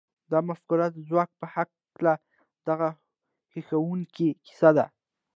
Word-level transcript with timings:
د 0.31 0.33
مفکورې 0.47 0.87
د 0.91 0.97
ځواک 1.09 1.29
په 1.39 1.45
هکله 1.55 2.13
دغه 2.67 2.89
هیښوونکې 3.53 4.29
کیسه 4.45 4.69
ده 4.77 4.85